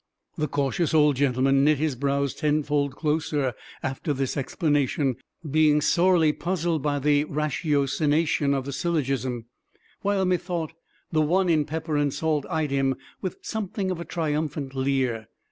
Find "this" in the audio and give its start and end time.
4.13-4.35